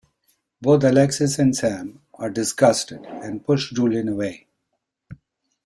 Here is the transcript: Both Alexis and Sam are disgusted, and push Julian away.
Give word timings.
Both 0.61 0.83
Alexis 0.83 1.37
and 1.37 1.55
Sam 1.55 2.01
are 2.15 2.31
disgusted, 2.31 3.05
and 3.05 3.45
push 3.45 3.71
Julian 3.71 4.09
away. 4.09 4.47